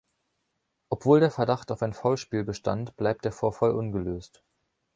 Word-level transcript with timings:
Obwohl 0.89 1.19
der 1.19 1.29
Verdacht 1.29 1.69
auf 1.71 1.83
ein 1.83 1.93
Foulspiel 1.93 2.43
bestand, 2.43 2.97
bleibt 2.97 3.23
der 3.23 3.31
Vorfall 3.31 3.69
ungelöst. 3.75 4.41